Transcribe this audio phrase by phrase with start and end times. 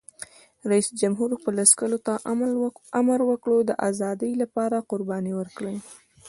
[0.71, 2.13] رئیس جمهور خپلو عسکرو ته
[2.99, 5.77] امر وکړ؛ د ازادۍ لپاره قرباني ورکړئ!